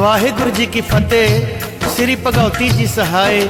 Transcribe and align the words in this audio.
ਵਾਹਿਗੁਰੂ 0.00 0.50
ਜੀ 0.50 0.66
ਕੀ 0.66 0.80
ਫਤਿਹ 0.82 1.40
ਸ੍ਰੀ 1.96 2.14
ਭਗਉਤੀ 2.16 2.68
ਜੀ 2.68 2.86
ਸਹਾਇ 2.86 3.46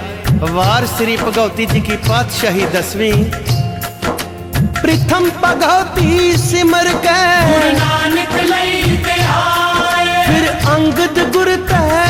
ਵਾਰ 0.53 0.87
ਸ੍ਰੀ 0.89 1.17
ਭਗਉਤੀ 1.17 1.67
ਜੀ 1.67 1.81
ਕੀ 1.81 1.97
ਪਾਤਸ਼ਾਹੀ 2.09 2.67
ਦਸਵੀਂ 2.73 3.13
ਪ੍ਰਥਮ 4.83 5.29
ਭਗਉਤੀ 5.43 6.37
ਸਿਮਰ 6.39 6.89
ਕੇ 7.03 7.17
ਨਾਨਕ 7.73 8.35
ਲਈ 8.43 8.97
ਤੇ 9.05 9.21
ਆਏ 9.35 10.25
ਫਿਰ 10.27 10.51
ਅੰਗਦ 10.75 11.23
ਗੁਰ 11.33 11.55
ਤੈ 11.69 12.10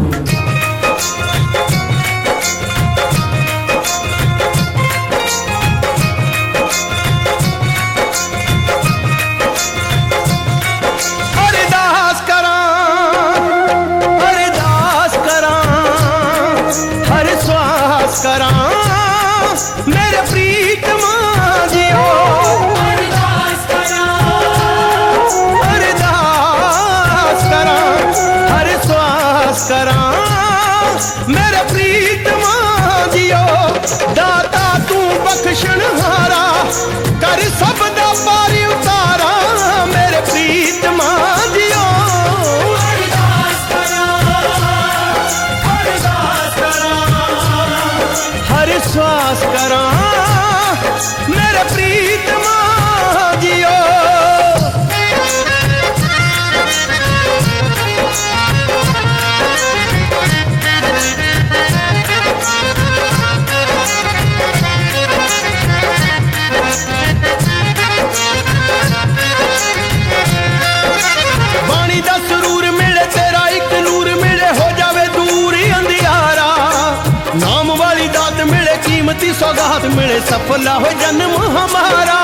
ਕੀਮਤੀ 79.40 79.40
ਸੌਗਾਤ 79.40 79.84
ਮਿਲੇ 79.86 80.18
ਸਫਲਾ 80.20 80.72
ਹੋ 80.74 80.88
ਜਨਮ 81.00 81.34
ਹਮਾਰਾ 81.52 82.16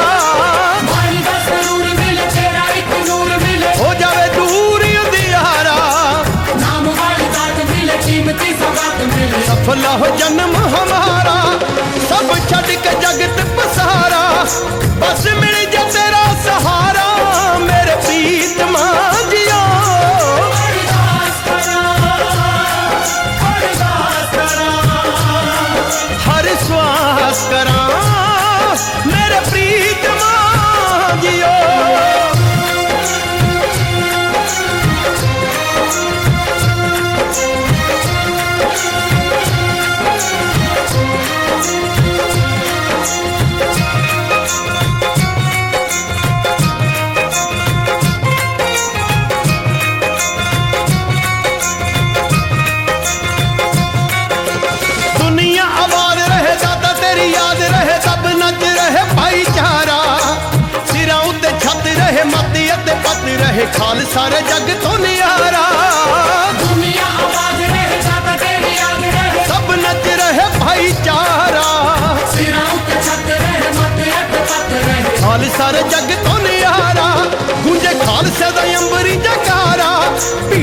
ਮਾਰੀ 0.85 1.23
ਦਾ 1.25 1.39
ਸਰੂਰ 1.47 1.85
ਮਿਲੇ 1.91 2.27
ਤੇਰਾ 2.35 2.65
ਇੱਕ 2.79 2.93
ਨੂਰ 3.09 3.29
ਮਿਲੇ 3.43 3.71
ਹੋ 3.79 3.93
ਜਾਵੇ 4.01 4.27
ਦੂਰ 4.35 4.85
ਹੀ 4.85 4.97
ਅੰਧਿਆਰਾ 4.97 5.77
ਨਾਮ 6.57 6.89
ਵਾਲੀ 6.89 7.29
ਦਾਤ 7.29 7.65
ਮਿਲੇ 7.71 7.97
ਕੀਮਤੀ 8.05 8.53
ਸੌਗਾਤ 8.55 9.01
ਮਿਲੇ 9.07 9.43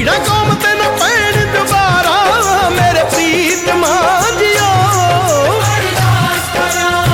ਭੀੜਾ 0.04 0.16
ਕੌਮ 0.18 0.54
ਤੇ 0.54 0.72
ਨਾ 0.74 0.88
ਪੈਣ 1.00 1.36
ਦੁਬਾਰਾ 1.52 2.70
ਮੇਰੇ 2.70 3.04
ਪ੍ਰੀਤਮਾ 3.04 3.92
ਜੀਓ 4.38 4.72
ਅਰਦਾਸ 5.68 6.50
ਕਰਾਂ 6.54 7.04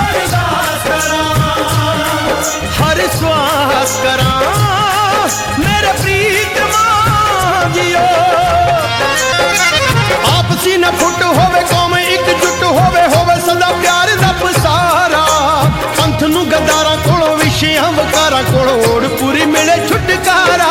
ਅਰਦਾਸ 0.00 0.82
ਕਰਾਂ। 0.88 1.30
ਹਰ 2.80 3.00
ਸਵਾਸ 3.16 3.96
ਕਰਾਂ 4.02 4.42
ਮੇਰੇ 5.58 5.92
ਪ੍ਰੀਤਮਾ 6.02 6.84
ਜੀਓ 7.74 8.06
ਆਪਸੀ 10.36 10.76
ਨਾ 10.76 10.90
ਫੁੱਟ 11.00 11.22
ਹੋਵੇ 11.22 11.62
ਕੌਮ 11.70 11.96
ਇੱਕ 11.98 12.30
ਜੁੱਟ 12.42 12.62
ਹੋਵੇ 12.64 13.06
ਹੋਵੇ 13.16 13.40
ਸਦਾ 13.46 13.72
ਪਿਆਰ 13.82 14.14
ਦਾ 14.16 14.32
ਪਸਾਰਾ। 14.42 15.26
ਪੁੱਛਦਾ 15.96 16.16
ਜੇ 16.16 16.87
ਨਸ਼ਿਆਂ 17.58 17.92
ਵਕਾਰਾਂ 17.92 18.42
ਕੋਲੋਂ 18.42 18.94
ਓੜ 18.94 19.06
ਪੂਰੀ 19.06 19.44
ਮਿਲੇ 19.44 19.76
ਛੁਟਕਾਰਾ। 19.88 20.66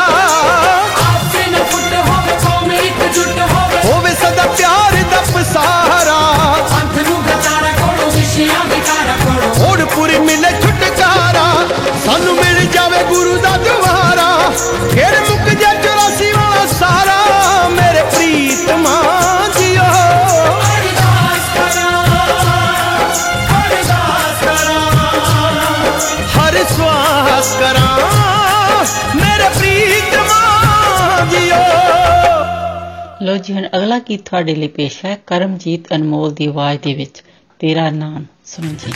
ਆਪੇ 1.07 1.51
ਨਾ 1.51 1.57
ਫੁੱਟ 1.71 1.93
ਹੋਵੇ 1.93 2.37
ਕੌਮ 2.43 2.71
ਇੱਕ 2.71 3.13
ਜੁਟ 3.15 3.39
ਹੋਵੇ। 3.39 3.81
ਹੋਵੇ 3.85 4.11
ਸਦਾ 4.11 4.43
ਪਿਆਰ 4.43 4.91
ਦਾ 5.11 5.21
ਪਸਾਰਾ। 5.21 6.17
ਅੰਤ 6.81 7.09
ਨੂੰ 7.09 7.23
ਗਤਾਰਾ 7.23 7.71
ਕੋਲੋਂ 7.71 8.11
ਨਸ਼ਿਆਂ 8.11 8.65
ਵਕਾਰਾਂ 8.65 9.17
ਕੋਲੋਂ। 9.25 9.69
ਓੜ 9.69 9.81
ਪੂਰੀ 9.81 10.19
ਮਿਲੇ 10.19 10.51
ਛੁਟਕਾਰਾ। 10.61 11.67
ਸਾਨੂੰ 12.05 12.35
ਮਿਲ 12.35 12.65
ਜਾਵੇ 12.65 13.03
ਗੁਰੂ 13.03 13.37
ਦਾ 13.37 13.57
ਦੁਆਰਾ। 13.57 14.51
ਖੇੜ 14.91 15.29
ਮੁੱਕ 15.29 15.49
ਜਾ 15.49 15.73
84 15.73 16.31
ਵਾਲਾ 16.31 16.65
ਸਾਰਾ। 16.79 17.67
ਮੇਰੇ 17.69 18.03
ਪ੍ਰੀਤਮਾ 18.03 19.16
ਅਰਦਾਸ 27.37 27.55
ਕਰਾਂ, 27.59 28.85
ਮੇਰੇ 29.15 29.49
ਪ੍ਰੀਤਮਾ 29.49 31.25
ਜੀਓ। 31.31 31.57
ਲੋ 33.21 33.35
ਜੀ, 33.37 33.53
ਹੁਣ 33.53 33.67
ਅਗਲਾ 33.75 33.99
ਗੀਤ 33.99 34.21
ਤੁਹਾਡੇ 34.25 34.55
ਲਈ 34.55 34.67
ਪੇਸ਼ 34.67 34.97
ਹੈ, 35.05 35.17
ਕਰਮਜੀਤ 35.27 35.93
ਅਨਮੋਲ 35.95 36.33
ਦੀ 36.33 36.45
ਆਵਾਜ਼ 36.45 36.79
ਦੇ 36.81 36.93
ਵਿੱਚ, 36.93 37.21
ਤੇਰਾ 37.59 37.89
ਨਾਮ 37.89 38.25
ਸੁਣੋ 38.45 38.73
ਜੀ। 38.79 38.93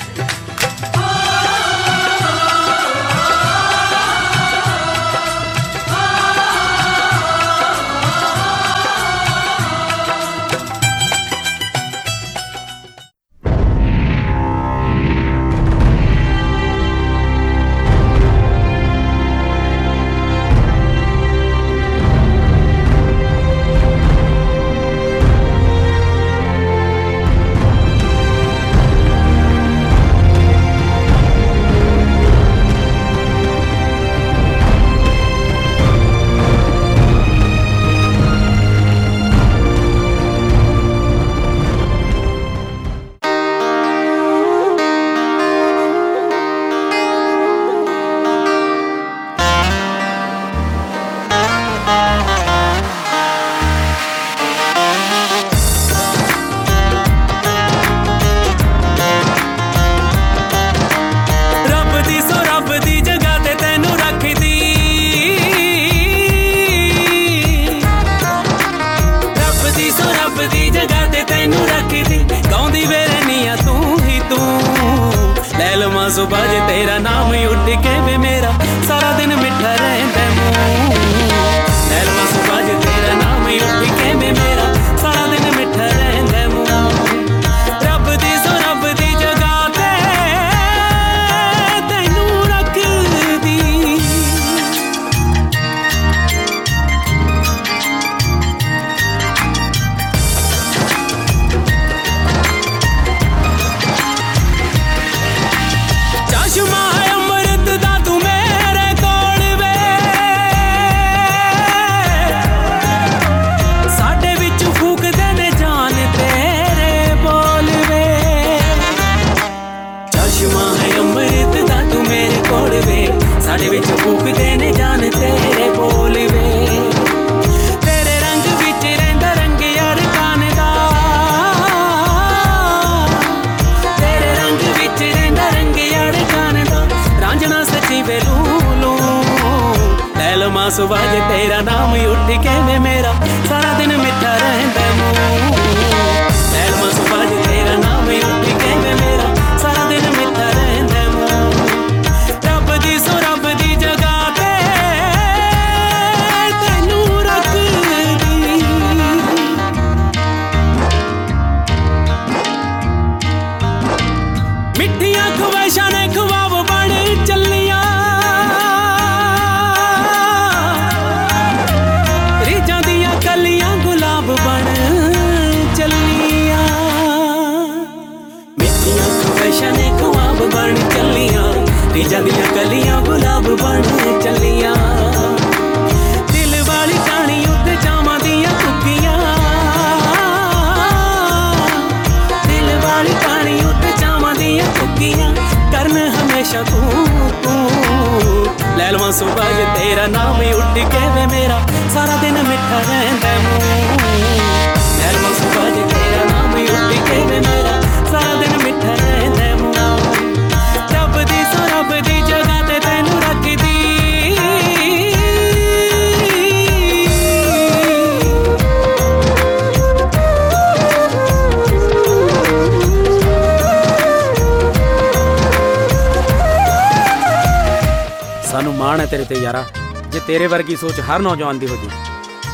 ਮਾਣ 229.01 229.08
ਹੈ 229.08 229.12
ਤੇਰੇ 229.12 229.25
ਤੇ 229.25 229.36
ਯਾਰਾ। 229.41 229.63
ਜੇ 230.12 230.20
ਤੇਰੇ 230.20 230.48
ਵਰਗੀ 230.48 230.75
ਸੋਚ 230.75 231.00
ਹਰ 231.00 231.20
ਨੌਜਵਾਨ 231.20 231.60
ਦੀ 231.60 231.67
ਹੋ 231.67 231.75
ਜੇ 231.75 231.89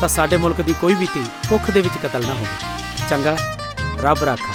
ਤਾਂ 0.00 0.08
ਸਾਡੇ 0.08 0.36
ਮੁਲਕ 0.36 0.60
ਦੀ 0.60 0.74
ਕੋਈ 0.80 0.94
ਵੀ 0.94 1.06
ਧੀ 1.14 1.24
ਭੁੱਖ 1.48 1.70
ਦੇ 1.70 1.80
ਵਿੱਚ 1.80 1.94
ਕਤਲ 2.02 2.26
ਨਾ 2.26 2.34
ਹੋਵੇ। 2.34 3.08
ਚੰਗਾ, 3.10 3.36
ਰੱਬ 4.02 4.24
ਰਾਖਾ। 4.24 4.54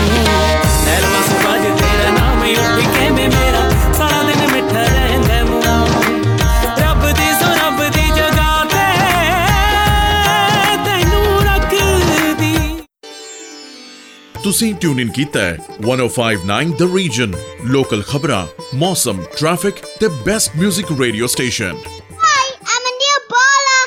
ਤੁਸੀਂ 14.50 14.74
ਟਿਊਨ 14.74 15.00
ਇਨ 15.00 15.08
ਕੀਤਾ 15.10 15.40
ਹੈ 15.40 15.56
1059 15.82 16.72
ਦ 16.78 16.88
ਰੀਜਨ 16.96 17.32
ਲੋਕਲ 17.66 18.02
ਖਬਰਾਂ 18.08 18.46
ਮੌਸਮ 18.74 19.22
ਟ੍ਰੈਫਿਕ 19.36 19.74
ਤੇ 20.00 20.08
best 20.26 20.56
뮤직 20.58 20.92
radio 21.00 21.26
station 21.34 21.76
Hi, 22.22 22.44
I'm 22.72 22.86
a 22.90 22.92
new 22.96 23.16
baller. 23.32 23.80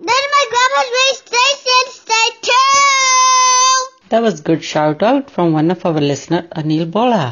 Then 0.00 0.26
my 0.34 0.44
grandpa's 0.52 0.90
radio 0.94 1.16
station, 1.18 1.92
stay 1.96 2.24
tuned. 2.48 3.90
That 4.12 4.26
was 4.26 4.40
good 4.48 4.64
shout 4.70 5.04
out 5.10 5.30
from 5.36 5.54
one 5.58 5.74
of 5.76 5.86
our 5.90 6.04
listener 6.06 6.42
Anil 6.60 6.84
ਬੋਲਾ 6.96 7.22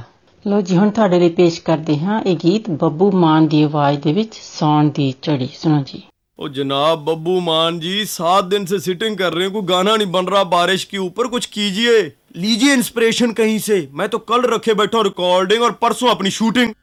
ਲੋ 0.45 0.61
ਜੀ 0.61 0.77
ਹੁਣ 0.77 0.91
ਤੁਹਾਡੇ 0.91 1.19
ਲਈ 1.19 1.29
ਪੇਸ਼ 1.39 1.61
ਕਰਦੇ 1.63 1.99
ਹਾਂ 1.99 2.21
ਇਹ 2.27 2.37
ਗੀਤ 2.45 2.71
ਬੱਬੂ 2.83 3.11
ਮਾਨ 3.17 3.49
ਦੀ 3.49 3.63
ਆਵਾਜ਼ 3.63 3.99
ਦੇ 4.03 4.13
ਵਿੱਚ 4.13 4.39
ਸੌਣ 4.43 4.91
ਦੀ 4.99 5.13
ਝੜੀ 5.23 5.49
ਸੁਣੋ 5.55 5.83
ਜੀ 5.87 6.03
ओ 6.39 6.49
जनाब 6.49 7.01
बब्बू 7.07 7.33
मान 7.45 7.79
जी 7.85 7.93
सात 8.11 8.45
दिन 8.51 8.67
से 8.67 8.77
सिटिंग 8.83 9.15
कर 9.21 9.33
रहे 9.37 9.47
हैं 9.47 9.53
कोई 9.55 9.65
गाना 9.71 9.95
नहीं 9.97 10.11
बन 10.11 10.29
रहा 10.29 10.43
बारिश 10.51 10.85
के 10.91 10.99
ऊपर 11.05 11.29
कुछ 11.33 11.47
कीजिए 11.57 11.95
लीजिए 12.37 12.75
इंस्पिरेशन 12.75 13.33
कहीं 13.33 13.59
से 13.61 13.87
मैं 13.93 14.09
तो 14.09 14.19
कल 14.27 14.51
रखे 14.51 14.75
बैठा 14.75 14.99
हूं 14.99 15.05
रिकॉर्डिंग 15.05 15.63
और 15.63 15.73
परसों 15.83 16.11
अपनी 16.11 16.31
शूटिंग 16.33 16.75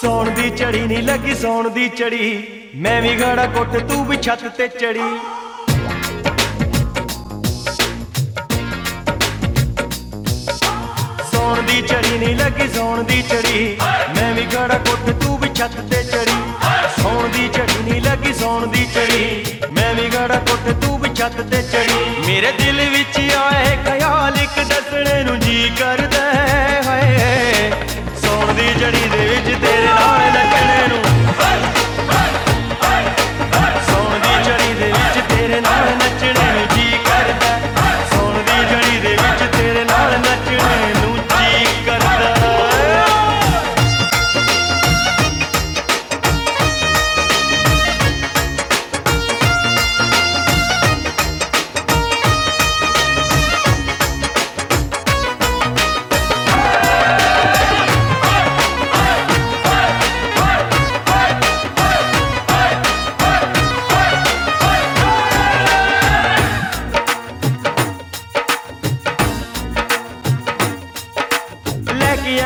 ਸੌਣ 0.00 0.30
ਦੀ 0.30 0.48
ਚੜੀ 0.50 0.80
ਨਹੀਂ 0.80 1.02
ਲੱਗੀ 1.02 1.34
ਸੌਣ 1.34 1.68
ਦੀ 1.70 1.88
ਚੜੀ 1.88 2.26
ਮੈਂ 2.76 3.00
ਵੀ 3.02 3.14
ਗਾੜਾ 3.20 3.46
ਕੁੱਟ 3.46 3.76
ਤੂੰ 3.88 4.04
ਵੀ 4.06 4.16
ਛੱਤ 4.16 4.46
ਤੇ 4.56 4.66
ਚੜੀ 4.68 5.00
ਸੌਣ 11.49 11.61
ਦੀ 11.67 11.81
ਚੜੀ 11.81 12.17
ਨਹੀਂ 12.17 12.35
ਲੱਗੀ, 12.35 12.67
ਸੌਣ 12.73 13.03
ਦੀ 13.03 13.21
ਚੜੀ 13.29 13.77
ਮੈਂ 14.15 14.33
ਵੀ 14.33 14.41
ਗਾੜਾ 14.53 14.77
ਕੁੱਟ, 14.87 15.09
ਤੂੰ 15.21 15.37
ਵੀ 15.39 15.49
ਛੱਤ 15.57 15.75
ਤੇ 15.91 16.03
ਚੜੀ। 16.03 16.35
ਸੌਣ 16.97 17.27
ਦੀ 17.27 17.47
ਚੜੀ 17.47 17.83
ਨਹੀਂ 17.83 18.01
ਲੱਗੀ, 18.01 18.33
ਸੌਣ 18.33 18.67
ਦੀ 18.67 18.85
ਚੜੀ 18.93 19.57
ਮੈਂ 19.71 19.93
ਵੀ 19.95 20.07
ਗਾੜਾ 20.13 20.35
ਕੁੱਟ, 20.49 20.69
ਤੂੰ 20.83 20.99
ਵੀ 20.99 21.09
ਛੱਤ 21.15 21.41
ਤੇ 21.41 21.61
ਚੜੀ। 21.71 22.27
ਮੇਰੇ 22.27 22.51
ਦਿਲ 22.59 22.89
ਵਿੱਚ 22.89 23.19
ਆਏ 23.37 23.75
ਖਿਆਲ, 23.85 24.37
ਇੱਕ 24.43 24.59
ਦੱਸਣੇ 24.59 25.23
ਨੂੰ 25.23 25.39
ਜੀ 25.39 25.71
ਕਰਦਾ 25.79 26.21
ਹੈ। 26.33 26.81
ਹਾਏ 26.87 27.71
ਸੌਣ 28.21 28.53
ਦੀ 28.53 28.73
ਜੜੀ 28.79 29.09
ਦੇ 29.11 29.27
ਵਿੱਚ 29.27 29.57
ਤੇਰੇ 29.61 29.85
ਨਾਲ 29.85 30.31
ਨੱਚਣੇ 30.33 30.87
ਨੂੰ 30.87 31.08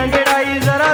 लँडेड 0.03 0.27
आई 0.29 0.59
जरा 0.59 0.87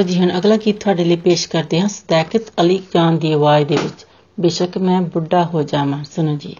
ਲੋ 0.00 0.04
ਜੀ, 0.06 0.18
ਹੁਣ 0.18 0.30
ਅਗਲਾ 0.38 0.56
ਗੀਤ 0.56 0.80
ਤੁਹਾਡੇ 0.80 1.04
ਲਈ 1.04 1.16
ਪੇਸ਼ 1.16 1.48
ਕਰਦੇ 1.48 1.80
ਹਾਂ 1.80 1.88
ਸਦਾਕਤ 1.88 2.42
ਅਲੀ 2.60 2.78
ਖਾਨ 2.92 3.18
ਦੀ 3.18 3.32
ਆਵਾਜ਼ 3.32 3.66
ਦੇ 3.66 3.76
ਵਿੱਚ। 3.76 4.06
ਬੇਸ਼ੱਕ 4.40 4.78
ਮੈਂ 4.78 5.00
ਬੁੱਢਾ 5.02 5.44
ਹੋ 5.44 5.62
ਜਾਵਾਂ, 5.62 6.04
ਸੁਣੋ 6.04 6.36
ਜੀ। 6.36 6.56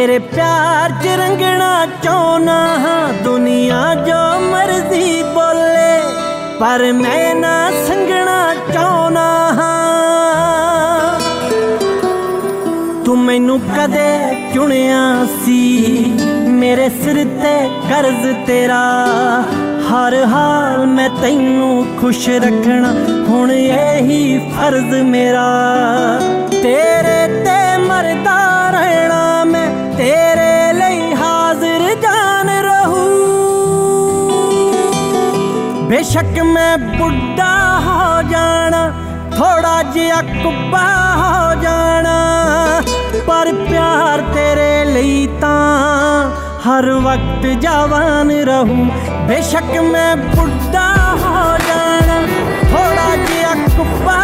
ਤੇਰੇ 0.00 0.18
ਪਿਆਰ 0.18 0.90
'ਚ 1.00 1.06
ਰੰਗਣਾ 1.18 1.86
ਚਾਹਨਾ 2.02 2.54
ਹਾਂ, 2.78 3.12
ਦੁਨੀਆ 3.24 3.80
ਜੋ 4.06 4.20
ਮਰਜ਼ੀ 4.42 5.22
ਬੋਲੇ, 5.34 6.00
ਪਰ 6.60 6.82
ਮੈਂ 6.92 7.34
ਨਾ 7.34 7.50
ਸੰਗਣਾ 7.88 8.54
ਚਾਹਨਾ 8.72 9.26
ਹਾਂ। 9.52 11.20
ਤੂੰ 13.04 13.18
ਮੈਨੂੰ 13.18 13.60
ਕਦੇ 13.60 14.08
ਚੁਣਿਆ 14.54 15.02
ਸੀ, 15.44 15.60
ਮੇਰੇ 16.54 16.88
ਸਿਰ 17.02 17.24
ਤੇ 17.42 17.54
ਕਰਜ਼ 17.90 18.26
ਤੇਰਾ। 18.46 18.82
ਹਰ 19.90 20.14
ਹਾਲ 20.24 20.86
ਮੈਂ 20.86 21.08
ਤੈਨੂੰ 21.22 21.86
ਖੁਸ਼ 22.00 22.28
ਰੱਖਣਾ, 22.46 22.94
ਹੁਣ 23.28 23.52
ਇਹੀ 23.52 24.38
ਫਰਜ਼ 24.50 24.94
ਮੇਰਾ। 25.04 25.48
ਤੇਰੇ 26.52 27.44
ਤੇ 27.44 27.58
ਮਰਦਾ 27.78 28.29
ਬੇਸ਼ੱਕ 36.00 36.38
ਮੈਂ 36.42 36.76
ਬੁੱਢਾ 36.78 37.54
ਹੋ 37.78 38.22
ਜਾਣਾ 38.22 38.80
ਥੋੜਾ 39.36 39.82
ਜਿਹਾ 39.82 40.20
ਕੁੱਬਾ 40.22 40.84
ਹੋ 41.16 41.54
ਜਾਣਾ। 41.62 42.14
ਪਰ 43.26 43.52
ਪਿਆਰ 43.68 44.20
ਤੇਰੇ 44.34 44.84
ਲਈ 44.84 45.26
ਤਾਂ 45.40 46.30
ਹਰ 46.66 46.90
ਵਕਤ 47.06 47.46
ਜਵਾਨ 47.62 48.30
ਰਹੂੰ। 48.48 48.88
ਬੇਸ਼ੱਕ 49.28 49.78
ਮੈਂ 49.82 50.16
ਬੁੱਢਾ 50.16 50.88
ਹੋ 51.24 51.44
ਜਾਣਾ 51.68 52.20
ਥੋੜਾ 52.70 53.16
ਜਿਹਾ 53.16 53.54
ਕੁੱਬਾ 53.76 54.18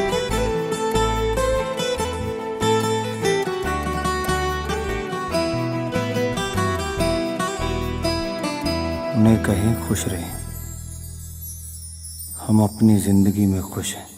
उन्हें 9.18 9.44
कहें 9.44 9.88
खुश 9.88 10.08
रहें। 10.08 10.32
हम 12.48 12.64
अपनी 12.64 12.98
ज़िंदगी 12.98 13.46
में 13.46 13.62
खुश 13.62 13.96
हैं। 13.96 14.13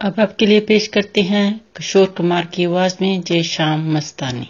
अब 0.00 0.20
आपके 0.20 0.46
लिए 0.46 0.60
पेश 0.60 0.86
करते 0.86 1.22
हैं 1.22 1.60
किशोर 1.76 2.06
कुमार 2.06 2.46
की 2.46 2.64
आवाज़ 2.64 2.94
में 3.00 3.20
जय 3.20 3.42
शाम 3.42 3.92
मस्तानी। 3.96 4.46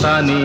मस्तानी 0.00 0.44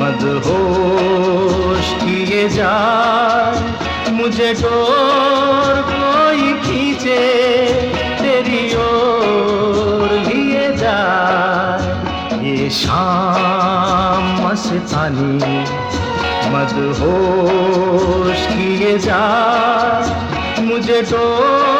मदहोश 0.00 1.88
किए 2.02 2.48
जाए, 2.48 4.12
मुझे 4.12 4.52
डोर 4.60 5.80
कोई 5.88 6.52
खींचे, 6.62 7.18
तेरी 8.20 8.62
ओर 8.76 10.08
लिए 10.28 10.64
जाए। 10.76 12.48
ये 12.48 12.70
शाम 12.70 14.24
मस्तानी। 14.46 15.60
मदहोश 16.54 18.40
किए 18.46 18.98
जा 18.98 19.22
मुझे 20.60 21.02
डोर 21.02 21.79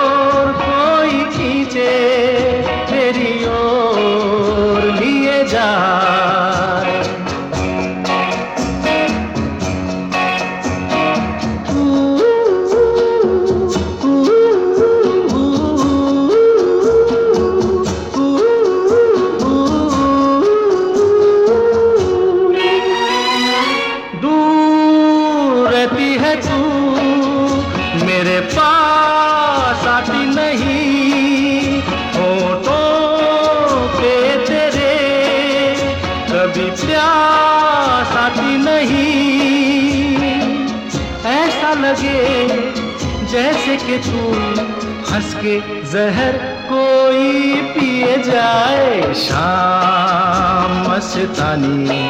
जहर 46.00 46.36
कोई 46.68 47.60
पिए 47.72 48.12
जाए 48.22 49.14
शाम 49.22 50.76
मस्तानी 50.88 52.04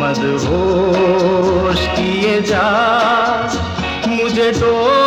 मदहोश 0.00 1.86
किए 1.96 2.40
जा। 2.50 2.66
मुझे 4.08 4.50
डोर 4.52 4.97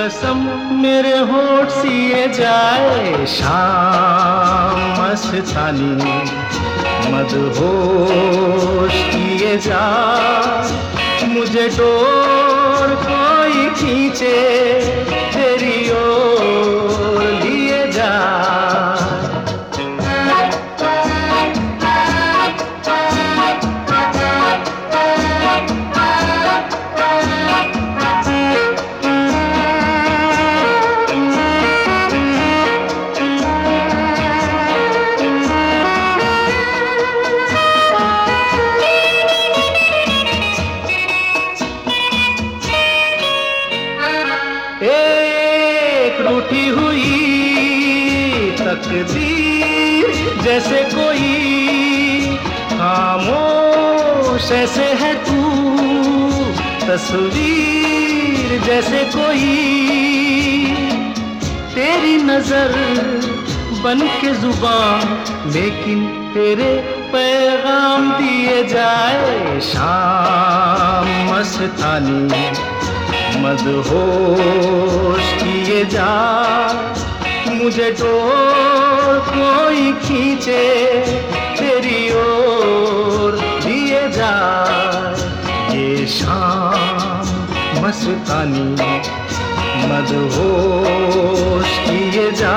कसम 0.00 0.38
मेरे 0.82 1.18
होठ 1.18 1.68
सिए 1.68 2.28
जाए। 2.28 3.26
शाम 3.26 4.78
मस्तानी 5.00 5.90
मदहोश 7.12 8.92
किए 8.92 9.56
जा। 9.58 9.82
मुझे 11.26 11.68
डोर 11.68 12.94
कोई 13.02 13.68
खींचे, 13.70 14.36
तेरी 15.34 15.78
ओर 15.90 16.49
तस्वीर 57.00 58.50
जैसे 58.62 59.02
कोई। 59.14 59.52
तेरी 61.74 62.16
नज़र 62.22 62.72
बन 63.84 64.00
के 64.20 64.32
ज़ुबान, 64.34 65.06
लेकिन 65.54 66.04
तेरे 66.34 66.68
पैगाम 67.12 68.10
दिए 68.12 68.62
जाए 68.64 69.60
शाम 69.60 71.08
मस्तानी। 71.30 72.44
मदहोश 73.42 75.32
किए 75.42 75.84
जा, 75.86 76.12
मुझे 77.54 77.90
डोर 78.00 79.18
कोई 79.30 79.92
खींचे, 80.04 80.62
तेरी 81.58 82.00
ओर 82.20 83.40
दिए 83.64 83.88
ये 83.90 85.29
शाम 86.10 87.82
मस्तानी 87.82 88.64
मदहोश 89.90 91.70
किए 91.86 92.30
जा। 92.32 92.56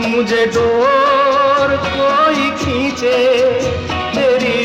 मुझे 0.00 0.44
डोर 0.46 1.76
कोई 1.86 2.50
खींचे 2.60 3.16
तेरी 4.14 4.59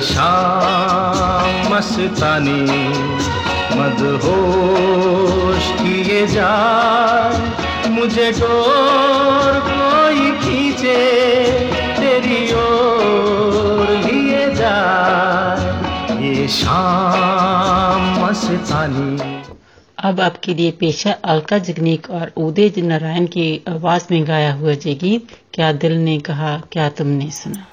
शाम 0.00 1.74
मस्तानी 1.74 2.60
मदहोश 3.78 5.64
किए 5.80 6.26
जाए। 6.26 7.88
मुझे 7.90 8.30
डोर 8.32 9.58
कोई 9.68 10.30
खींचे, 10.38 10.96
तेरी 11.96 12.54
ओर 12.54 13.86
लिए 14.06 14.54
जाए। 14.54 16.26
ये 16.26 16.48
शाम 16.48 18.24
मस्तानी 18.24 19.42
अब 19.98 20.20
आपके 20.20 20.54
लिए 20.54 20.70
पेश 20.70 21.06
है 21.06 21.20
अलका 21.24 21.58
जगनीक 21.58 22.10
और 22.10 22.32
उदय 22.36 22.72
नारायण 22.78 23.26
की 23.26 23.64
आवाज़ 23.68 24.04
में 24.10 24.26
गाया 24.26 24.52
हुआ 24.52 24.72
ये 24.72 24.94
गीत, 24.94 25.26
क्या 25.54 25.72
दिल 25.72 25.92
ने 25.92 26.18
कहा, 26.18 26.62
क्या 26.72 26.88
तुमने 26.88 27.30
सुना? 27.30 27.67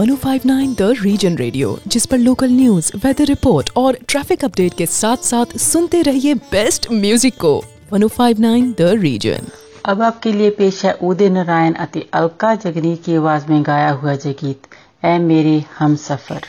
1059 0.00 0.74
द 0.76 0.82
रीजन 1.00 1.34
रेडियो 1.36 1.78
जिस 1.86 2.06
पर 2.06 2.18
लोकल 2.18 2.50
न्यूज़ 2.50 2.90
वेदर 2.96 3.24
रिपोर्ट 3.24 3.70
और 3.76 3.96
ट्रैफ़िक 4.08 4.44
अपडेट 4.44 4.74
के 4.74 4.86
साथ 4.86 5.24
साथ 5.24 5.56
सुनते 5.58 6.00
रहिए 6.02 6.34
बेस्ट 6.52 6.86
म्यूज़िक 6.92 7.34
को। 7.40 7.52
1059 7.92 8.70
द 8.78 8.86
रीजन 9.00 9.48
अब 9.84 10.02
आपके 10.02 10.32
लिए 10.32 10.50
पेश 10.60 10.84
है 10.84 10.92
उदय 11.02 11.28
नारायण 11.30 11.74
अति 11.84 12.04
अलका 12.12 12.54
जगनी 12.64 12.94
की 12.96 13.16
आवाज़ 13.16 13.46
में 13.50 13.62
गाया 13.66 13.90
हुआ 13.90 14.14
जय 14.14 14.32
गीत, 14.42 14.62
ऐ 15.04 15.18
मेरे 15.20 15.62
हम 15.78 15.96
सफ़र। 15.98 16.40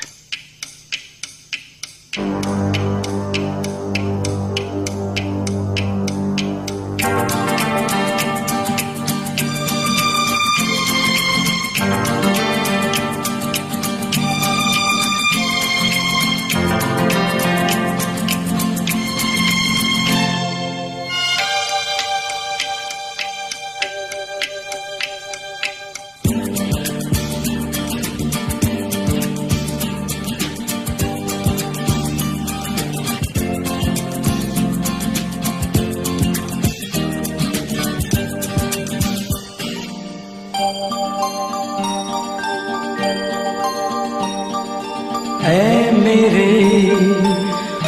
मेरे, 46.12 46.92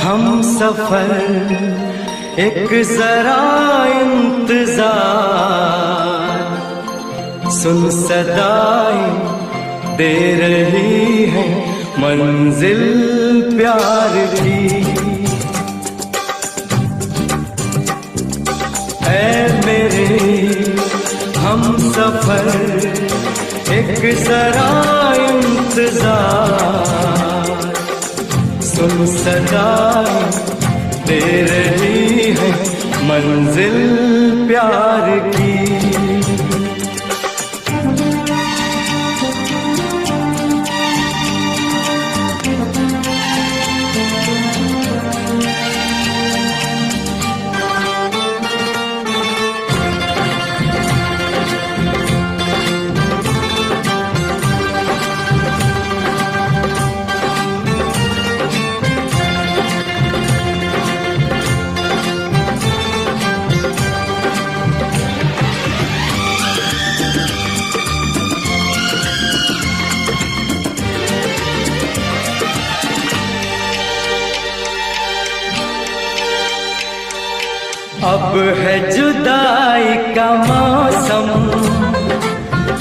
हम 0.01 0.21
सफ़र 0.41 1.09
एक 2.39 2.69
जरा 2.89 3.39
इंतज़ार। 3.93 4.91
सुन 7.53 7.79
सदाएँ 7.89 9.09
दे 9.97 10.13
रही 10.39 11.25
है, 11.33 11.43
मंजिल 11.97 12.81
प्यार 13.57 14.13
की। 14.35 14.61
ऐ 19.09 19.11
मेरे, 19.65 20.07
हम 21.39 21.61
सफ़र 21.91 22.45
एक 23.73 24.01
जरा 24.25 24.71
इंतज़ार। 25.27 27.32
सुन 28.73 29.05
सदा 29.07 29.67
दे 31.07 31.19
रही 31.49 32.31
है 32.39 32.51
मंजिल 33.09 33.75
प्यार 34.47 35.07
की। 35.35 35.42
अब 78.33 78.39
है 78.57 78.75
जुदाई 78.91 79.89
का 80.13 80.27
मौसम 80.45 81.27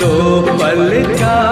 दो 0.01 0.15
पल 0.49 0.81
का 1.11 1.52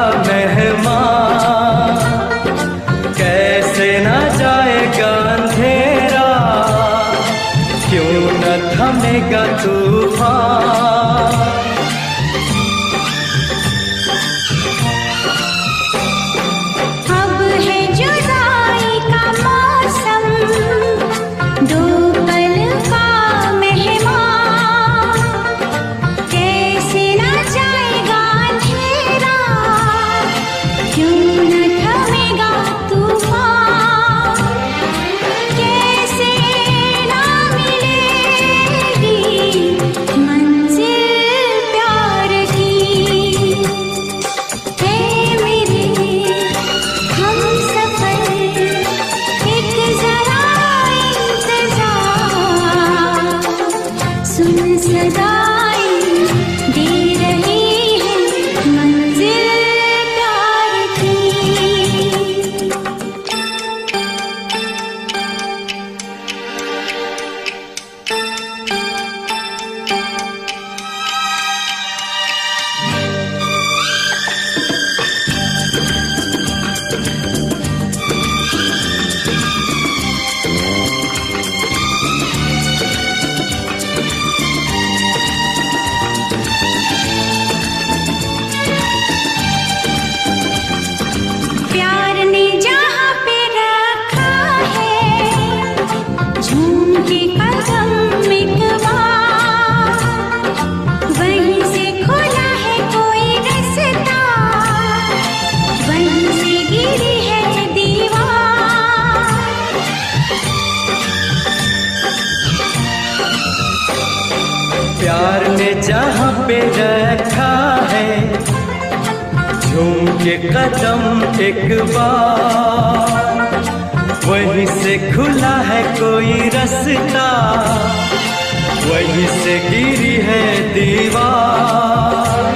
से 129.11 129.55
गिरी 129.71 130.17
है 130.25 130.45
दीवार, 130.75 132.53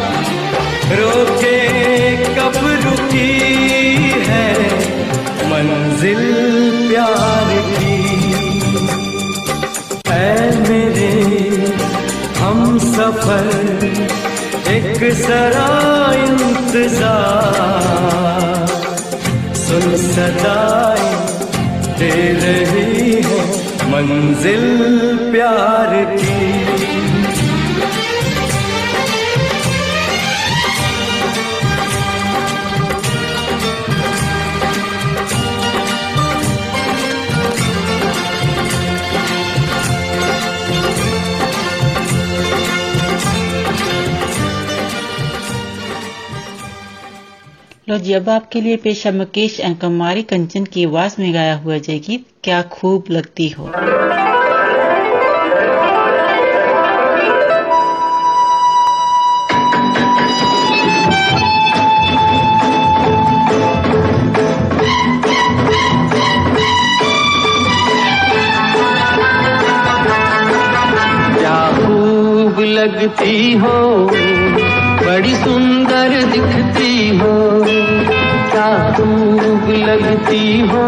रोके 0.92 1.58
कब 2.36 2.56
रुकी 2.84 3.32
है 4.28 4.50
मंजिल 5.50 6.22
प्यार 6.88 7.48
की। 7.70 7.98
है 10.08 10.32
मेरे, 10.68 11.12
हम 12.38 12.58
सफ़र 12.86 13.46
एक 14.74 15.00
सरा 15.16 15.70
इंतज़ार। 16.24 17.64
सुन 19.56 19.86
सदाई, 20.04 21.08
दे 21.98 22.14
रही 22.40 22.83
मंजिल 23.94 24.62
प्यार 25.32 26.04
की। 26.14 27.13
लो 47.88 47.98
जी, 47.98 48.12
अब 48.12 48.28
आपके 48.28 48.60
लिए 48.60 48.76
पेशा 48.76 49.10
मुकेश 49.10 49.60
कुमारी 49.80 50.22
कंचन 50.22 50.64
की 50.64 50.84
आवाज़ 50.84 51.16
में 51.18 51.34
गाया 51.34 51.56
हुआ 51.56 51.78
जय 51.78 51.98
गीत, 51.98 52.26
क्या 52.44 52.62
खूब 52.62 53.04
लगती 53.10 53.48
हो? 53.48 53.70
लगती 72.64 73.52
हो? 73.52 74.33
तुम 78.96 79.10
लगती 79.70 80.60
हो 80.60 80.84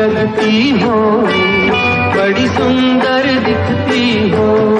लगती 0.00 0.70
हो 0.80 0.96
बड़ी 2.16 2.46
सुंदर 2.48 3.26
दिखती 3.46 4.30
हो। 4.30 4.79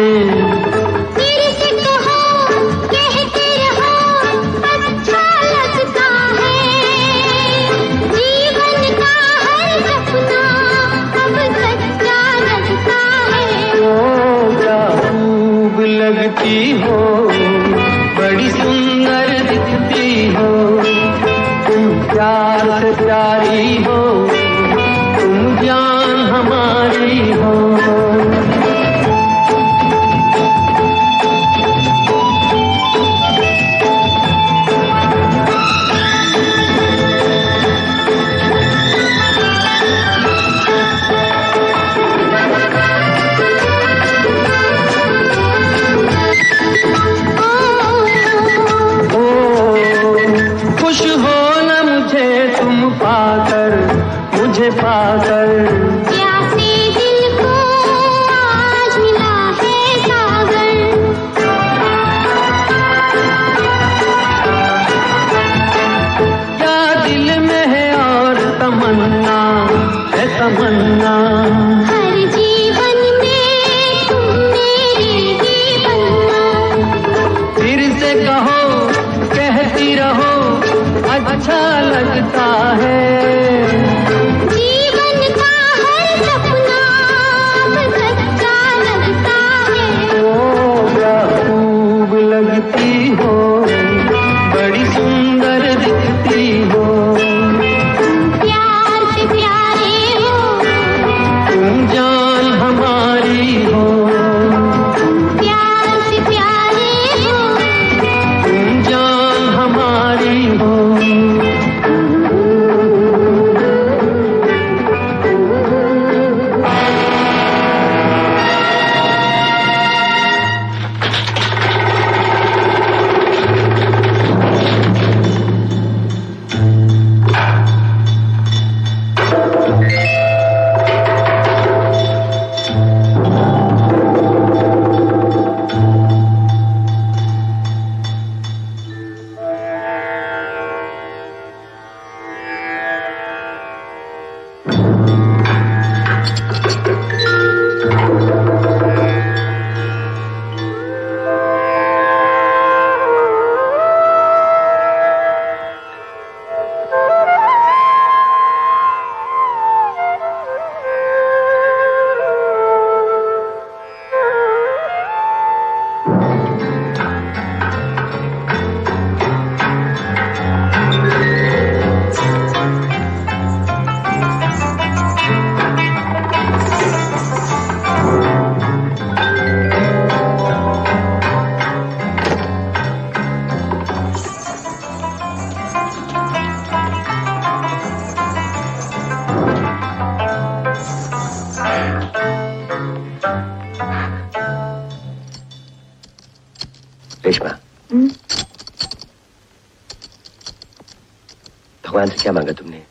क्या 202.21 202.31
मांगा 202.31 202.51
तुमने? 202.51 202.83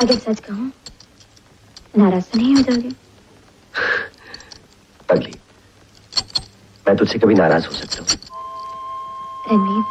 अगर 0.00 0.18
सच 0.18 0.40
कहूँ 0.40 0.72
नाराज़ 1.98 2.24
तो 2.24 2.38
नहीं 2.38 2.56
हो 2.56 2.62
जाओगे। 2.62 2.88
पगली 5.10 5.34
मैं 6.88 6.96
तुझसे 6.96 7.18
कभी 7.18 7.34
नाराज़ 7.34 7.66
हो 7.66 7.72
सकता 7.72 8.02
हूँ। 8.02 8.08
रणवीर 9.50 9.84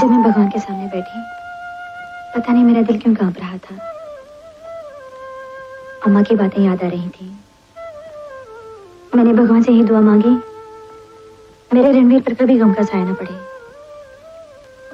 जब 0.00 0.10
मैं 0.10 0.22
भगवान 0.22 0.48
के 0.48 0.58
सामने 0.58 0.86
बैठी 0.86 1.20
पता 2.36 2.52
नहीं 2.52 2.64
मेरा 2.64 2.82
दिल 2.82 2.98
क्यों 2.98 3.14
काँप 3.14 3.38
रहा 3.38 3.56
था। 3.56 3.78
अम्मा 6.06 6.22
की 6.22 6.36
बातें 6.36 6.62
याद 6.62 6.84
आ 6.84 6.88
रही 6.88 7.08
थी। 7.08 7.38
मैंने 9.16 9.32
भगवान 9.32 9.62
से 9.62 9.72
ही 9.72 9.84
दुआ 9.84 10.00
मांगी। 10.00 10.36
मेरे 11.74 11.92
रणवीर 11.92 12.20
पर 12.20 12.34
कभी 12.34 12.58
गम 12.58 12.72
का 12.74 12.82
साया 12.82 13.04
न 13.04 13.14
पड़े। 13.14 13.51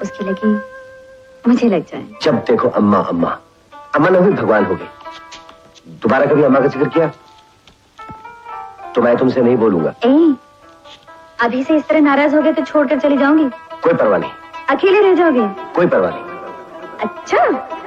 उसकी 0.01 0.25
लगी 0.25 0.53
मुझे 1.47 1.69
लग 1.69 1.85
जाए। 1.85 2.05
जब 2.21 2.35
देखो 2.47 2.69
अम्मा 2.79 2.99
अम्मा। 3.09 3.37
अम्मा 3.95 4.09
ने 4.09 4.19
भी 4.19 4.31
भगवान 4.31 4.65
हो 4.65 4.75
गई 4.75 4.87
दोबारा 6.03 6.25
कभी 6.25 6.43
अम्मा 6.43 6.59
का 6.59 6.67
ज़िक्र 6.67 6.87
किया? 6.89 7.11
तो 8.95 9.01
मैं 9.01 9.15
तुमसे 9.17 9.41
नहीं 9.41 9.57
बोलूँगा। 9.57 9.93
ए 10.05 10.35
अभी 11.41 11.63
से 11.63 11.75
इस 11.77 11.87
तरह 11.87 11.99
नाराज़ 12.01 12.35
हो 12.35 12.41
गए 12.41 12.53
तो 12.53 12.63
छोड़कर 12.65 12.99
चली 12.99 13.17
जाऊँगी? 13.17 13.49
कोई 13.83 13.93
परवाह 13.93 14.19
नहीं। 14.19 14.31
अकेले 14.69 15.01
रह 15.01 15.13
जाओगे? 15.15 15.47
कोई 15.75 15.87
परवाह 15.87 16.11
नहीं। 16.11 16.23
अच्छा। 16.99 17.78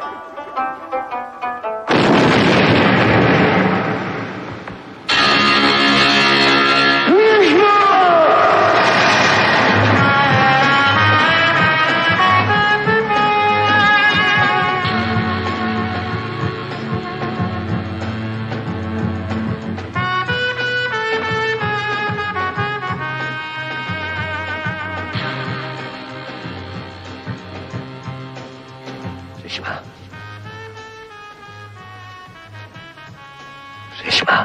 रेशमा 34.04 34.36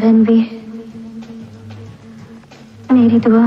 रणवीर 0.00 0.46
मेरी 2.92 3.18
दुआ 3.26 3.46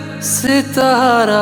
सितारा 0.21 1.41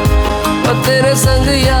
संग 1.15 1.47
यारा 1.65 1.80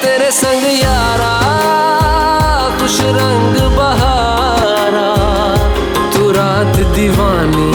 संग 0.31 0.63
यारा 0.63 1.31
कुछ 2.79 3.01
रंग 3.01 3.55
बहारा। 3.77 5.09
तू 6.13 6.31
रात 6.31 6.75
दीवानी, 6.95 7.71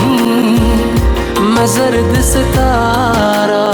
मैं 1.40 1.66
जर्द 1.66 2.20
सितारा। 2.22 3.64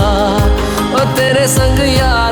और 0.94 1.12
तेरे 1.16 1.46
संग 1.48 1.78
यारा 1.96 2.31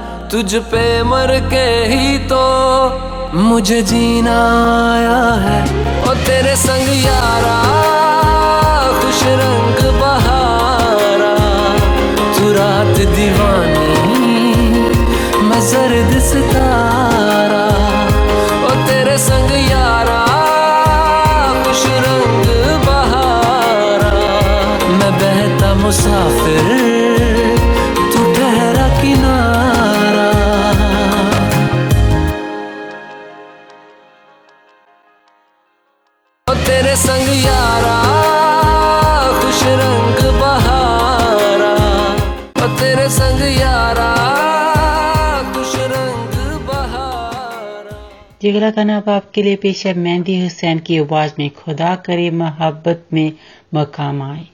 तुझ 0.31 0.55
पे 0.55 1.03
मर 1.03 1.31
के 1.49 1.63
ही 1.91 2.17
तो 2.17 2.43
मुझे 3.37 3.81
जीना 3.81 4.35
आया 4.93 5.23
है। 5.45 5.59
और 6.03 6.15
तेरे 6.17 6.55
संग 6.55 6.89
यारा, 7.05 7.57
खुश 9.01 9.19
रंग 9.41 9.99
बहारा। 9.99 11.33
तू 12.37 12.53
रात 12.53 12.95
दीवानी, 13.15 13.93
मैं 15.43 15.61
जर्द 15.69 16.19
सितारा। 16.21 17.65
और 18.65 18.75
तेरे 18.87 19.17
संग 19.17 19.51
यारा 19.71 19.80
तेरे 36.71 36.95
संग 36.95 37.45
यारा, 37.45 37.95
खुश 39.41 39.63
रंग 39.63 40.39
बहारा। 40.39 41.73
ओ 42.63 42.67
तेरे 42.67 43.09
संग 43.09 43.59
यारा, 43.59 44.15
खुश 45.53 45.75
रंग 45.75 46.61
बहारा। 46.67 48.09
ये 48.43 48.71
का 48.71 48.97
अब 48.97 49.09
आपके 49.09 49.43
लिए 49.43 49.55
पेश 49.55 49.85
है, 49.85 49.93
मेहंदी 49.93 50.43
हुसैन 50.43 50.79
की 50.79 50.97
आवाज़ 50.97 51.31
में, 51.39 51.49
खुदा 51.49 51.95
करे 51.95 52.29
मोहब्बत 52.29 53.05
में 53.13 53.33
मकाम 53.75 54.21
आए। 54.21 54.47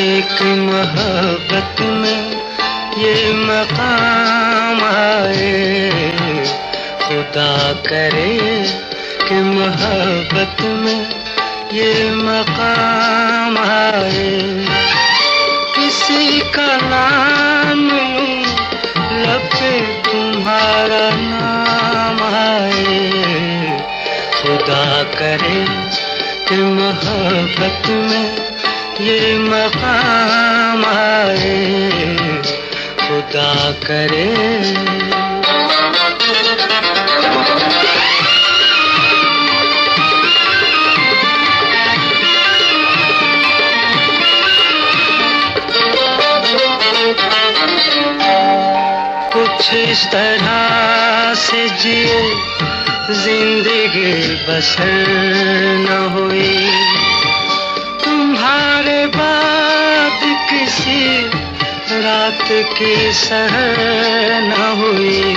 करे 0.00 0.20
कि 0.22 0.44
मोहब्बत 0.44 1.80
में 1.80 2.30
ये 2.98 3.32
मकाम 3.32 4.80
आए। 4.84 5.90
खुदा 7.02 7.72
करे 7.72 8.38
कि 9.28 9.34
मोहब्बत 9.34 10.62
में 10.62 11.10
ये 11.72 12.10
मकाम 12.10 13.58
आए। 13.58 14.40
किसी 15.76 16.40
का 16.40 16.76
नाम 16.76 17.88
लूँ 17.88 18.44
लब 19.20 19.48
पे 19.54 19.80
तुम्हारा 19.80 21.10
नाम 21.12 22.22
आए। 22.34 23.10
खुदा 24.42 25.02
करे 25.02 25.64
कि 26.48 26.56
मोहब्बत 26.56 27.90
में 27.90 28.49
ये 29.00 29.38
मकाम 29.38 30.84
आए 30.84 31.52
खुदा 33.00 33.52
करे। 33.84 34.26
कुछ 49.32 49.72
इस 49.74 50.04
तरह 50.12 51.34
से 51.36 51.68
जिए 51.82 52.20
ज़िंदगी 53.22 54.12
बसर 54.46 55.08
न 55.86 55.98
हुई। 56.14 57.09
तुम्हारे 58.40 59.06
बाद 59.14 60.20
किसी 60.50 61.00
रात 61.94 62.46
की 62.78 62.94
सहर 63.12 63.80
न 64.42 64.52
हुई। 64.78 65.34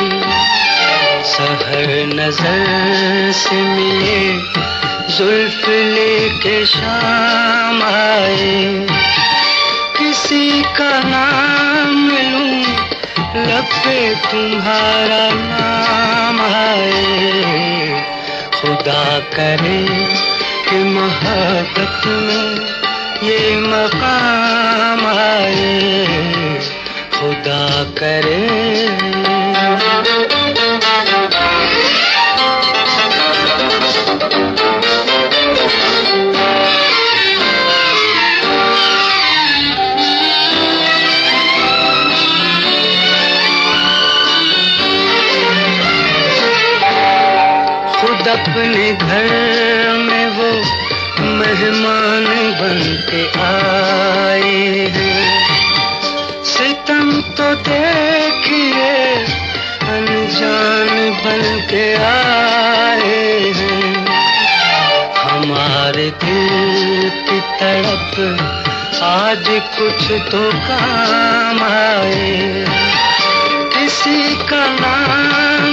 सहर 1.31 1.89
नज़र 2.11 3.31
से 3.39 3.55
मिले 3.61 4.21
जुल्फ 5.17 5.67
लेके 5.67 6.65
शाम 6.65 7.81
आए 7.83 8.87
किसी 9.97 10.61
का 10.77 10.91
नाम 11.07 12.07
लूँ, 12.07 12.63
लब 13.47 13.75
पे 13.79 13.97
तुम्हारा 14.31 15.25
नाम 15.41 16.41
आए 16.41 18.01
खुदा 18.55 19.19
करे 19.35 19.83
कि 20.69 20.83
मोहब्बत 20.85 22.07
में 22.07 22.82
ये 23.23 23.55
मकाम 23.61 25.05
आए 25.07 25.67
खुदा 27.13 27.63
करे। 27.99 28.39
खुद 47.99 48.27
अपने 48.27 48.91
घर 48.93 49.27
में 49.99 50.27
वो 50.37 50.51
मेहमान 51.33 52.25
बन 52.59 52.79
के 53.09 53.23
आए 53.43 54.57
सितम 56.51 57.11
तो 57.37 57.47
देखिए 57.67 58.91
अनजान 59.93 60.91
बन 61.23 61.43
के 61.69 61.85
आए 62.09 63.21
हमारे 65.23 66.09
दिल 66.23 67.09
की 67.27 67.39
तड़प 67.59 68.13
आज 69.03 69.45
कुछ 69.77 70.03
तो 70.31 70.43
काम 70.67 71.57
आए। 71.63 72.65
किसी 73.73 74.19
का 74.49 74.65
नाम 74.73 75.72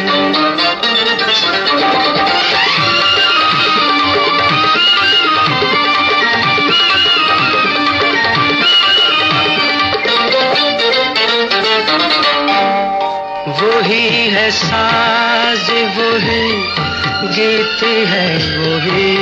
वही 13.91 14.29
है 14.29 14.51
साज, 14.51 15.69
वही 15.69 16.51
गीत 17.27 17.83
है, 17.83 18.27
वही 18.57 19.17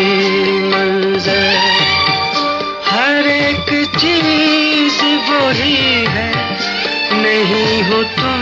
मंजर। 0.63 1.55
हर 2.85 3.27
एक 3.27 3.89
चीज़ 3.99 5.01
वही 5.31 6.05
है, 6.09 6.31
नहीं 7.13 7.83
हो 7.83 8.03
तुम 8.03 8.41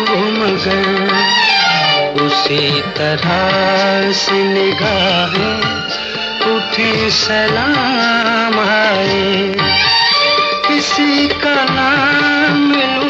वो 0.00 0.24
मगर। 0.40 1.14
उसी 2.22 2.80
तरह 2.80 4.12
से 4.12 4.42
निगाहें 4.44 5.60
उठी, 6.56 7.10
सलाम 7.10 8.60
आए। 8.60 9.54
किसी 10.68 11.28
का 11.28 11.56
नाम 11.70 12.72
लूँ 12.72 13.03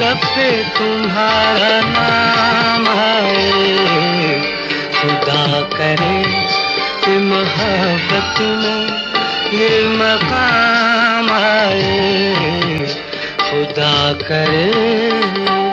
लब 0.00 0.20
पे 0.36 0.46
तुम्हारा 0.76 1.74
नाम 1.88 2.86
आए 2.92 4.38
खुदा 4.96 5.44
करे 5.74 6.22
कि 7.04 7.18
मोहब्बत 7.28 8.40
में 8.62 9.58
ये 9.58 9.72
मकाम 9.98 11.30
आए 11.32 12.86
खुदा 13.44 13.94
करे 14.22 15.63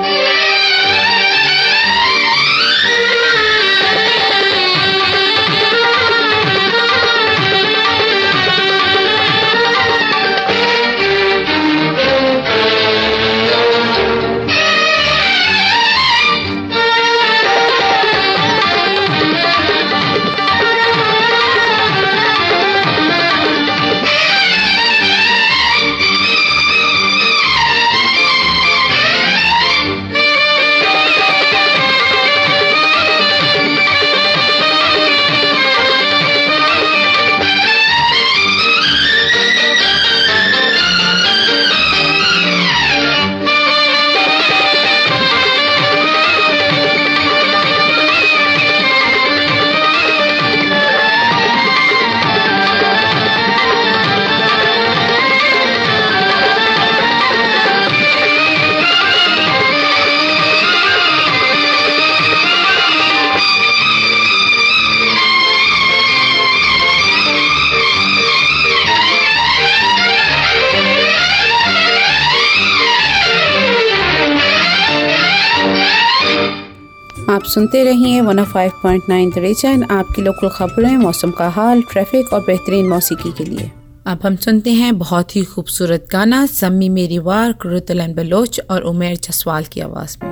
सुनते 77.53 77.83
रहिए 77.83 78.21
105.9 78.21 79.31
द 79.35 79.37
रीजन 79.37 79.83
आपकी 79.83 80.21
लोकल 80.21 80.49
खबरें, 80.49 80.97
मौसम 80.97 81.31
का 81.31 81.49
हाल 81.49 81.81
ट्रैफ़िक 81.81 82.33
और 82.33 82.41
बेहतरीन 82.41 82.87
मौसीकी 82.89 83.31
के 83.31 83.43
लिए। 83.43 83.71
अब 84.07 84.19
हम 84.23 84.35
सुनते 84.35 84.71
हैं 84.71 84.97
बहुत 84.97 85.35
ही 85.35 85.43
खूबसूरत 85.43 86.07
गाना 86.11 86.45
सम्मी 86.45 86.89
मेरी 86.89 87.19
वार 87.19 87.51
कुरुतलन 87.51 88.13
बलोच 88.13 88.61
और 88.69 88.81
उमेर 88.81 89.15
जसवाल 89.15 89.63
की 89.63 89.81
आवाज़ 89.81 90.17
में। 90.23 90.30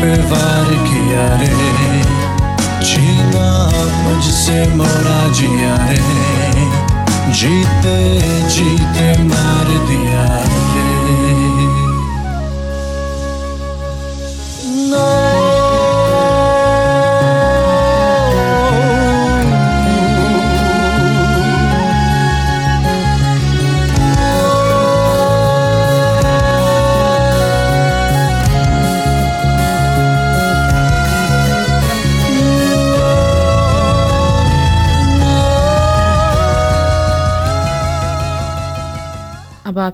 दिल 0.00 0.49